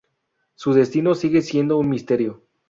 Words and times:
Su 0.55 0.73
destino 0.73 1.13
sigue 1.13 1.43
siendo 1.43 1.77
un 1.77 1.87
misterio. 1.87 2.41